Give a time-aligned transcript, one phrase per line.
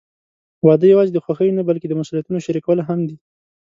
[0.65, 3.17] واده یوازې د خوښۍ نه، بلکې د مسوولیتونو شریکول هم دي.